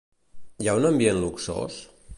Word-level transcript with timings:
Hi 0.63 0.71
ha 0.71 0.75
un 0.79 0.89
ambient 0.91 1.21
luxós? 1.27 1.79